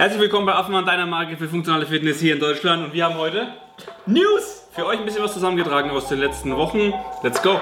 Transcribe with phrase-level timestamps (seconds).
[0.00, 2.82] Herzlich willkommen bei Affenmann, deiner Marke für funktionale Fitness hier in Deutschland.
[2.86, 3.48] Und wir haben heute
[4.06, 6.94] News für euch ein bisschen was zusammengetragen aus den letzten Wochen.
[7.22, 7.60] Let's go!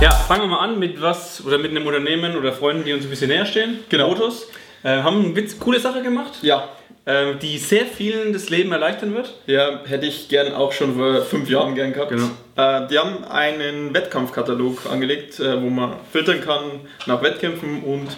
[0.00, 3.04] Ja, fangen wir mal an mit was oder mit einem Unternehmen oder Freunden, die uns
[3.04, 3.78] ein bisschen näher stehen.
[3.88, 4.08] Genau.
[4.08, 4.48] Motos.
[4.82, 6.68] Äh, haben eine witz- coole Sache gemacht, Ja.
[7.06, 9.32] äh, die sehr vielen das Leben erleichtern wird.
[9.46, 12.10] Ja, hätte ich gern auch schon vor fünf Jahren gern gehabt.
[12.10, 12.28] Genau.
[12.56, 18.08] Äh, die haben einen Wettkampfkatalog angelegt, äh, wo man filtern kann nach Wettkämpfen und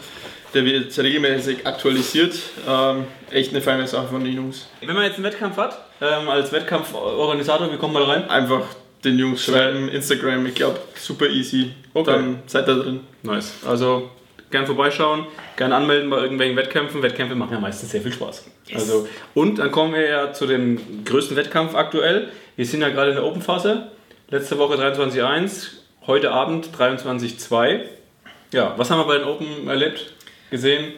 [0.55, 2.35] der wird regelmäßig aktualisiert.
[2.69, 4.69] Ähm, echt eine feine Sache von den Jungs.
[4.81, 8.31] Wenn man jetzt einen Wettkampf hat, ähm, als Wettkampforganisator, wie kommt man rein?
[8.31, 8.63] Einfach
[9.05, 11.73] den Jungs schreiben, Instagram, ich glaube, super easy.
[11.95, 12.13] Okay.
[12.13, 13.01] Dann seid ihr drin.
[13.23, 13.55] Nice.
[13.67, 14.11] Also
[14.51, 17.03] gern vorbeischauen, gern anmelden bei irgendwelchen Wettkämpfen.
[17.03, 18.45] Wettkämpfe machen ja meistens sehr viel Spaß.
[18.75, 22.29] Also, und dann kommen wir ja zu dem größten Wettkampf aktuell.
[22.57, 23.89] Wir sind ja gerade in der Open-Phase.
[24.29, 25.69] Letzte Woche 23.1,
[26.09, 27.83] heute Abend 23.2.
[28.53, 30.15] Ja, was haben wir bei den Open erlebt?
[30.51, 30.95] Gesehen?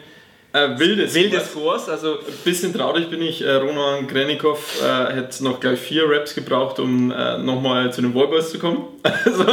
[0.51, 1.13] Äh, wildes.
[1.13, 3.43] Wilde Scores, also Bisschen traurig bin ich.
[3.43, 8.15] Äh, Roman Grenikow äh, hätte noch gleich vier Raps gebraucht, um äh, nochmal zu den
[8.15, 8.87] Wallboys zu kommen.
[9.03, 9.45] Also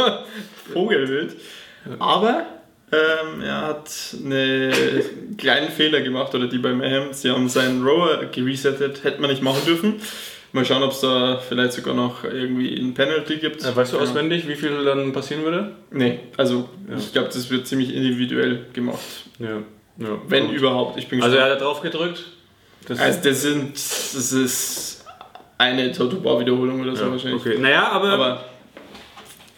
[0.73, 1.35] Vogelwild.
[1.99, 2.47] Aber
[2.91, 3.91] ähm, er hat
[4.23, 7.13] einen kleinen Fehler gemacht, oder die bei Mayhem.
[7.13, 10.01] Sie haben seinen Rower geresettet, hätte man nicht machen dürfen.
[10.53, 13.63] Mal schauen, ob es da vielleicht sogar noch irgendwie ein Penalty gibt.
[13.65, 14.03] äh, weißt du Ja.
[14.03, 15.71] auswendig, wie viel dann passieren würde?
[15.91, 16.95] Nee, also Ja.
[16.97, 18.99] ich glaube, das wird ziemlich individuell gemacht.
[19.39, 19.57] Ja.
[19.97, 20.07] ja.
[20.27, 20.55] Wenn Gut.
[20.55, 20.97] überhaupt.
[20.97, 21.49] Ich bin Also gespannt.
[21.51, 22.23] er hat drauf gedrückt.
[22.87, 25.05] Das Also das sind, das ist
[25.57, 27.41] eine Tattoo-Bar-Wiederholung oder so ja, wahrscheinlich.
[27.41, 27.57] okay.
[27.59, 28.43] Naja, aber Aber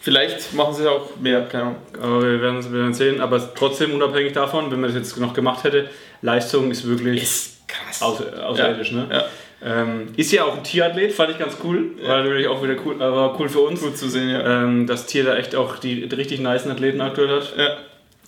[0.00, 1.76] vielleicht machen sie auch mehr, keine Ahnung.
[2.00, 3.20] Aber wir werden es wir werden sehen.
[3.20, 5.88] Aber trotzdem unabhängig davon, wenn man das jetzt noch gemacht hätte,
[6.22, 8.02] Leistung ist wirklich Ist krass.
[8.02, 8.92] außer, außerirdisch.
[8.92, 9.06] Ne?
[9.10, 9.24] Ja,
[9.62, 11.90] Ähm, ist ja auch ein Tierathlet, fand ich ganz cool.
[12.02, 13.80] War natürlich auch wieder cool, äh, war cool für uns.
[13.82, 14.62] gut zu sehen, ja.
[14.62, 17.52] Ähm, das Tier da echt auch die, die richtig nice Athleten aktuell hat.
[17.56, 17.76] ja.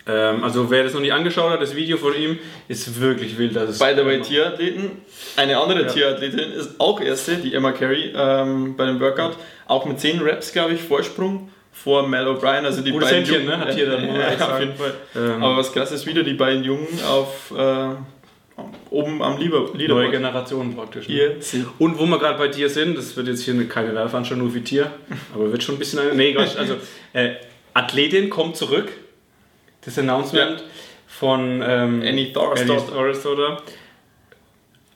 [0.05, 3.55] Ähm, also wer das noch nicht angeschaut hat, das Video von ihm ist wirklich wild.
[3.55, 4.91] Das By the way, Tierathleten.
[5.37, 5.87] Eine andere Ja.
[5.89, 9.37] Tierathletin ist auch erste, die Emma Carey, ähm, bei dem Workout.
[9.69, 12.65] Auch mit 10 Reps, glaube ich, Vorsprung vor Mel O'Brien.
[12.65, 13.65] Also die Gutes beiden Händchen, Jungen- ne?
[13.65, 14.05] Hat hier dann,
[14.39, 14.95] ja, auf jeden Fall.
[15.15, 17.95] Ähm, Aber was krass ist, wieder die beiden Jungen auf äh,
[18.93, 20.11] oben am Leader neue Leaderboard.
[20.13, 21.09] Generation praktisch.
[21.09, 21.15] Ne?
[21.15, 23.95] Hier sind Und wo wir gerade bei Tier sind, das wird jetzt hier eine- keine
[23.95, 24.91] Werbeveranstaltung nur für Tier,
[25.35, 26.15] aber wird schon ein bisschen eine.
[26.15, 26.77] Nee, also
[27.13, 27.31] äh,
[27.75, 28.93] Athletin kommt zurück.
[29.85, 30.63] Das Announcement
[31.09, 32.09] von ähm, Annie.
[32.09, 33.63] Annie Thorstad.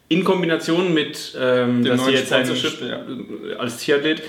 [0.08, 3.56] In Kombination mit, ähm, dass sie neuen jetzt ein, Sponsorship, ja.
[3.58, 4.22] als Tierathlet,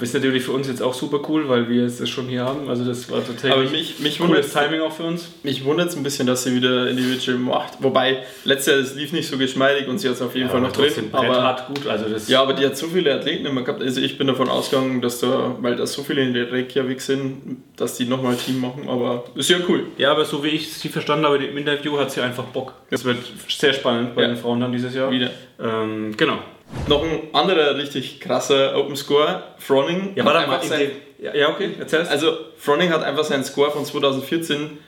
[0.00, 2.68] ist natürlich für uns jetzt auch super cool, weil wir es schon hier haben.
[2.68, 5.28] Also das war Aber tatsächlich mich, mich wundert cooles Timing auch für uns.
[5.42, 7.74] Mich wundert es ein bisschen, dass sie wieder Individual macht.
[7.80, 10.60] Wobei, letztes Jahr das lief nicht so geschmeidig und sie hat es auf jeden Fall
[10.62, 10.90] noch drin.
[11.12, 11.86] Aber, hat gut.
[11.86, 13.82] Also das, ja, aber die hat so viele Athleten immer gehabt.
[13.82, 17.58] Also ich bin davon ausgegangen, dass da, weil da so viele in der Reykjavik sind,
[17.76, 18.88] dass die nochmal Team machen.
[18.88, 19.86] Aber ist ja cool.
[19.98, 22.72] Ja, aber so wie ich sie verstanden habe im Interview, hat sie einfach Bock.
[22.90, 24.28] Es wird sehr spannend bei Ja.
[24.28, 25.10] den Frauen dann dieses Jahr.
[25.10, 25.30] Wieder.
[25.62, 26.38] Ähm, genau.
[26.86, 30.12] Noch ein anderer richtig krasser Open Score, Froning.
[30.14, 30.62] Ja, warte mal.
[30.62, 32.08] sein, Ja, ja, okay, erzähl's.
[32.08, 34.78] Also Froning hat einfach seinen Score von 2014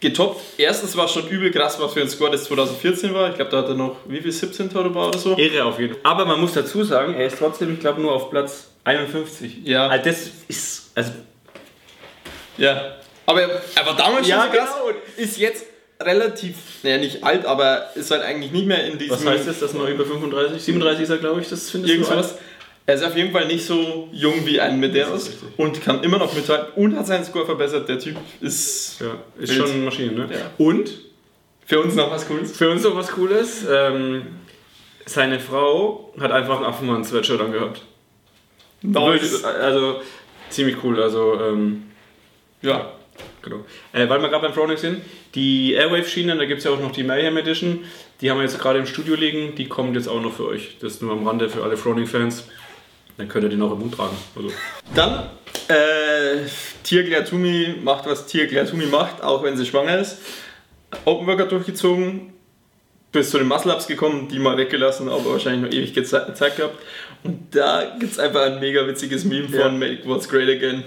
[0.00, 0.40] getoppt.
[0.58, 3.28] Erstens war es schon übel krass, was für ein Score das 2014 war.
[3.30, 5.36] Ich glaube, da hat er noch, wie viel, 17 Total Bar oder so?
[5.36, 6.00] Irre auf jeden Fall.
[6.04, 9.58] Aber man muss dazu sagen, er ist trotzdem, ich glaube, nur auf Platz 51.
[9.64, 9.88] Ja.
[9.88, 10.90] Also das ist.
[10.94, 11.12] Also,
[12.56, 12.96] Ja.
[13.26, 14.98] Aber er war damals Ja, schon so krass genau.
[15.18, 15.64] ist jetzt
[16.00, 19.16] relativ, naja, nicht alt, aber ist halt eigentlich nicht mehr in diesem.
[19.16, 20.62] was heißt das, dass man über 35?
[20.62, 22.38] 37 ist er, glaube ich, das findest du Irgendwas.
[22.86, 26.34] Er ist auf jeden Fall nicht so jung wie ein Medeiros und kann immer noch
[26.34, 27.88] mithalten und hat seinen Score verbessert.
[27.88, 30.28] Der Typ ist Ja, ist schon eine Maschine, ne?
[30.32, 30.50] Ja.
[30.58, 30.90] Und
[31.66, 32.56] für uns noch was Cooles.
[32.56, 33.64] für uns noch was Cooles.
[33.70, 34.22] Ähm,
[35.06, 37.82] seine Frau hat einfach ein Affenmann-Sweatshirt angehabt.
[38.82, 39.44] Nice.
[39.44, 40.00] Also
[40.48, 41.00] ziemlich cool.
[41.00, 41.82] Also, ähm,
[42.62, 42.92] Ja.
[43.42, 43.64] Genau.
[43.92, 45.02] Äh, weil wir gerade beim Fronex sind,
[45.34, 47.84] die Airwave-Schienen, da gibt es ja auch noch die Mayhem Edition,
[48.20, 50.76] die haben wir jetzt gerade im Studio liegen, die kommt jetzt auch noch für euch.
[50.80, 52.44] Das ist nur am Rande für alle Froning-Fans.
[53.16, 54.16] Dann könnt ihr den auch im Mund tragen.
[54.36, 54.50] Also,
[54.94, 55.30] Dann,
[55.68, 56.46] äh,
[56.82, 60.18] Tier Glertumi macht, was Tier Glertumi macht, auch wenn sie schwanger ist.
[61.04, 62.32] Open Workout durchgezogen,
[63.12, 66.78] bis zu den Muscle-Ups gekommen, die mal weggelassen, aber wahrscheinlich noch ewig Zeit gehabt.
[67.22, 69.68] Und da gibt es einfach ein mega witziges Meme von Ja.
[69.68, 70.84] Make What's Great Again.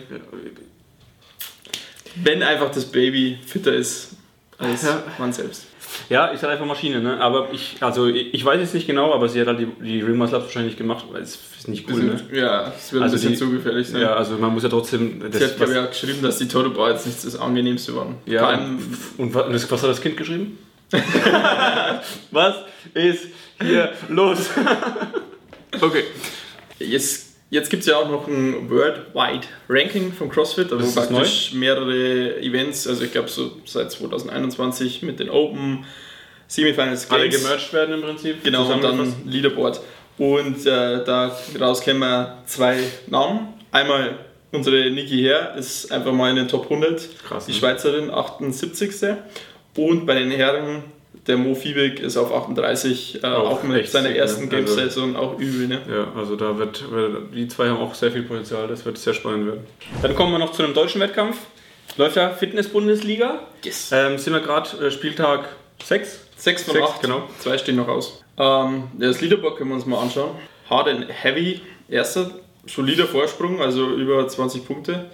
[2.15, 4.11] Wenn einfach das Baby fitter ist
[4.57, 5.03] als Ja.
[5.17, 5.65] man selbst.
[6.09, 7.19] ja, ist halt einfach Maschine, ne?
[7.19, 10.01] Aber ich, also ich, ich weiß jetzt nicht genau, aber sie hat halt die, die
[10.03, 12.19] Muscle Ups wahrscheinlich gemacht, weil es ist nicht cool, ne?
[12.31, 14.01] Ja, es wird Also ein bisschen die- zu gefährlich sein.
[14.01, 15.19] Ja, also man muss ja trotzdem.
[15.31, 17.35] Das, Sie hat, glaube was, ich, auch geschrieben, dass die Total Bar jetzt nicht das
[17.35, 18.15] angenehmste waren.
[18.25, 18.79] Vor ja, allem,
[19.17, 20.57] und was, was hat das Kind geschrieben?
[22.31, 22.55] was
[22.93, 23.27] ist
[23.61, 24.49] hier los?
[25.81, 26.03] okay.
[26.79, 30.95] es Jetzt gibt es ja auch noch ein Worldwide Ranking von CrossFit, also Das ist
[30.95, 35.85] praktisch mehrere Events, also ich glaube so seit 2021 mit den Open,
[36.47, 37.43] Semifinals, Alle Games.
[37.43, 38.43] gemerged werden im Prinzip.
[38.43, 39.81] Genau, und dann Leaderboard.
[40.17, 43.49] Und äh, daraus kennen wir zwei Namen.
[43.71, 44.17] Einmal
[44.51, 47.57] unsere Niki Herr ist einfach mal in den Top 100, Krass, die ne?
[47.59, 48.89] Schweizerin, 78.
[49.77, 50.85] Und bei den Herren,
[51.27, 54.55] der Mo Fiebig ist auf 38, äh, Auch auch, mit seiner sick, ersten ne?
[54.57, 55.67] Also- Games-Saison auch übel.
[55.67, 55.81] Ne?
[55.89, 56.83] Ja, also da wird,
[57.33, 59.67] die zwei haben auch sehr viel Potenzial, das wird sehr spannend werden.
[60.01, 61.37] Dann kommen wir noch zu einem deutschen Wettkampf.
[61.97, 63.41] Läuft ja Fitness-Bundesliga.
[63.63, 63.91] Yes.
[63.93, 65.49] Ähm, sind wir gerade äh, Spieltag
[65.83, 66.19] 6?
[66.37, 67.29] 6 von Sechs, 8, genau.
[67.39, 68.23] Zwei stehen noch aus.
[68.37, 70.31] Ähm, das Leaderboard können wir uns mal anschauen.
[70.69, 72.31] Hard and Heavy, erster,
[72.65, 75.09] solider Vorsprung, also über 20 Punkte.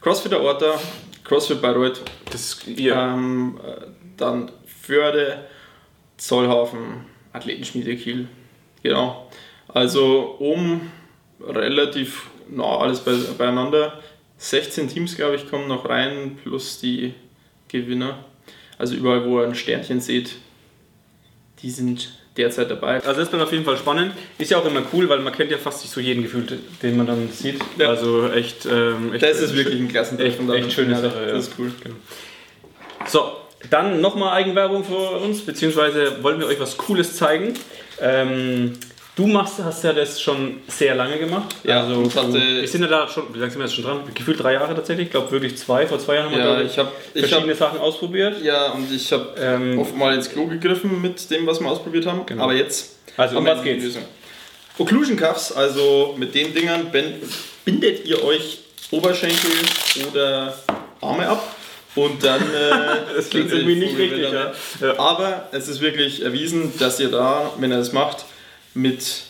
[0.00, 0.78] CrossFit Orta,
[1.24, 2.00] CrossFit Bayreuth,
[2.30, 2.94] Das ist ihr.
[2.94, 3.86] ähm, äh,
[4.16, 5.44] dann Förde,
[6.16, 8.28] Zollhafen, Athletenschmiede Kiel.
[8.82, 9.30] Genau.
[9.68, 10.90] Also oben
[11.40, 14.00] relativ nah alles bei, beieinander.
[14.38, 17.14] 16 Teams, glaube ich, kommen noch rein, plus die
[17.68, 18.24] Gewinner.
[18.78, 20.36] Also überall, wo ihr ein Sternchen seht,
[21.62, 23.02] die sind derzeit dabei.
[23.04, 24.14] Also das bleibt auf jeden Fall spannend.
[24.38, 26.96] Ist ja auch immer cool, weil man kennt ja fast nicht so jeden gefühlt, den
[26.96, 27.60] man dann sieht.
[27.76, 27.88] Ja.
[27.88, 30.50] Also echt, ähm, echt Das ist wirklich ein Klassentreffen.
[30.50, 31.32] echt- echt schöne Sache, ja.
[31.32, 31.70] Das ist cool.
[33.06, 33.32] So,
[33.68, 37.54] dann nochmal Eigenwerbung für uns, beziehungsweise wollten wir euch was Cooles zeigen.
[38.00, 38.72] Ähm,
[39.16, 41.54] du machst, hast ja das schon sehr lange gemacht.
[41.64, 43.84] Ja, also ich hatte- wir sind ja da schon, wie lange sind wir jetzt schon
[43.84, 44.00] dran?
[44.14, 45.06] Gefühlt drei Jahre tatsächlich.
[45.08, 45.86] Ich glaube wirklich zwei.
[45.86, 48.42] Vor zwei Jahren haben wir Ja, glaub ich habe ich verschiedene hab, Sachen ausprobiert.
[48.42, 52.06] ja, und ich habe Ähm, oft mal ins Klo gegriffen mit dem, was wir ausprobiert
[52.06, 52.24] haben.
[52.24, 52.44] Genau.
[52.44, 53.84] Aber jetzt Also, um wir was geht's?
[53.84, 54.02] Lösung.
[54.78, 56.90] Occlusion Cuffs, also mit den Dingern
[57.64, 58.60] bindet ihr euch
[58.90, 59.50] Oberschenkel
[60.10, 60.54] oder
[61.02, 61.56] Arme ab
[61.94, 62.40] und dann.
[62.40, 62.70] Äh,
[63.16, 64.52] Das klingt irgendwie nicht richtig, ja.
[64.80, 64.98] Ja.
[64.98, 68.24] Aber es ist wirklich erwiesen, dass ihr da, wenn ihr das macht,
[68.74, 69.24] mit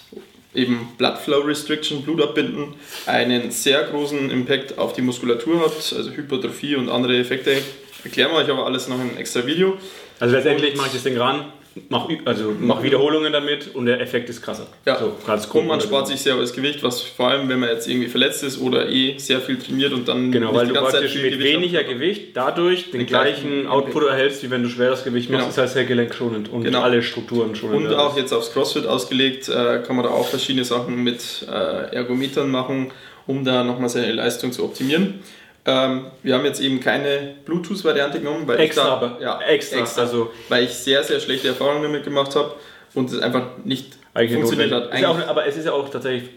[0.55, 2.75] eben Blood Flow Restriction, Blut abbinden,
[3.07, 7.57] einen sehr großen Impact auf die Muskulatur habt, also Hypertrophie und andere Effekte.
[8.05, 9.77] Erklären wir euch aber alles noch in einem extra Video.
[10.19, 11.53] Also letztendlich mache ich das Ding ran,
[11.89, 14.67] mache also mach Wiederholungen damit und der Effekt ist krasser.
[14.87, 17.61] Ja, so, ganz grob und man spart sich sehr das Gewicht, was vor allem, wenn
[17.61, 20.75] man jetzt irgendwie verletzt ist oder eh sehr viel trainiert und dann Genau, weil du
[20.75, 21.85] praktisch mit Gewicht weniger.
[21.85, 25.43] Gewicht dadurch den, Den gleichen gleichen Output erhältst, wie wenn du schweres Gewicht machst.
[25.45, 25.47] Genau.
[25.55, 26.83] Das heißt sehr gelenkschonend und Genau.
[26.83, 27.87] alle Strukturen schonend.
[27.89, 31.95] Und auch jetzt aufs CrossFit ausgelegt, äh, kann man da auch verschiedene Sachen mit äh,
[31.95, 32.91] Ergometern machen,
[33.27, 35.21] um da nochmal seine Leistung zu optimieren.
[35.67, 40.03] Ähm, wir haben jetzt eben keine Bluetooth-Variante genommen, weil Extra, ich da, aber ja, extra,
[40.03, 42.55] also- weil ich sehr, sehr schlechte Erfahrungen damit gemacht habe
[42.95, 45.05] und es einfach nicht funktioniert hat.
[45.05, 46.31] Auch, aber es ist ja auch tatsächlich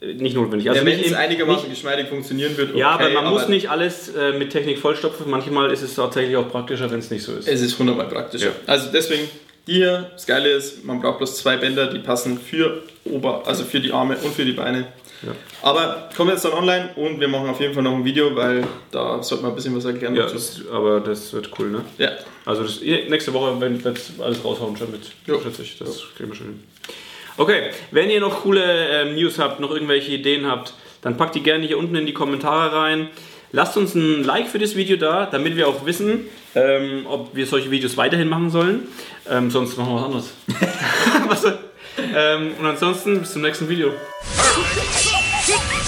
[0.00, 0.68] äh, nicht notwendig.
[0.68, 4.08] Also ja, wenn es einigermaßen geschmeidig funktionieren wird, Ja, aber okay, man muss nicht alles
[4.08, 5.30] äh, mit Technik vollstopfen.
[5.30, 7.48] Manchmal ist es tatsächlich auch praktischer, wenn es nicht so ist.
[7.48, 8.46] Es ist hundertmal praktischer.
[8.46, 8.52] Ja.
[8.66, 9.28] Also deswegen,
[9.66, 13.64] die hier, das Geile ist, man braucht bloß zwei Bänder, die passen für Ober, also
[13.64, 14.86] für die Arme und für die Beine.
[15.24, 15.32] Ja.
[15.62, 18.66] Aber kommen jetzt dann online und wir machen auf jeden Fall noch ein Video, weil
[18.90, 21.84] da sollte man ein bisschen was erklären Ja, das, aber das wird cool, ne?
[21.98, 22.10] Ja.
[22.44, 25.02] Also das, nächste Woche werden wir jetzt alles raushauen schon mit.
[25.26, 25.40] Jo.
[25.40, 25.78] Schätze ich.
[25.78, 26.62] Das kriegen wir schon hin.
[27.36, 31.42] Okay, wenn ihr noch coole ähm, News habt, noch irgendwelche Ideen habt, dann packt die
[31.42, 33.08] gerne hier unten in die Kommentare rein.
[33.50, 37.46] Lasst uns ein Like für das Video da, damit wir auch wissen, ähm, ob wir
[37.46, 38.88] solche Videos weiterhin machen sollen.
[39.30, 40.32] Ähm, sonst machen wir was anderes.
[41.28, 41.44] was,
[42.14, 43.92] ähm, und ansonsten bis zum nächsten Video.
[45.46, 45.83] Kick!